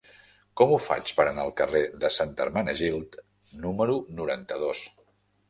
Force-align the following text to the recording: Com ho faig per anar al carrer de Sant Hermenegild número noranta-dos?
Com 0.59 0.71
ho 0.71 0.77
faig 0.85 1.11
per 1.19 1.25
anar 1.31 1.43
al 1.43 1.53
carrer 1.59 1.81
de 2.05 2.11
Sant 2.15 2.33
Hermenegild 2.47 3.19
número 3.67 4.01
noranta-dos? 4.23 4.85